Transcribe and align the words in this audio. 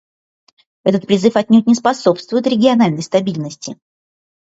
Этот 0.83 1.05
призыв 1.05 1.35
отнюдь 1.35 1.67
не 1.67 1.75
способствует 1.75 2.47
региональной 2.47 3.03
стабильности. 3.03 3.77